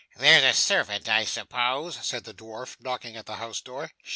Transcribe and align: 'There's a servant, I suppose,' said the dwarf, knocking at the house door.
'There's 0.17 0.43
a 0.43 0.53
servant, 0.59 1.07
I 1.07 1.25
suppose,' 1.25 1.99
said 2.03 2.23
the 2.23 2.33
dwarf, 2.33 2.75
knocking 2.79 3.15
at 3.15 3.27
the 3.27 3.35
house 3.35 3.61
door. 3.61 3.91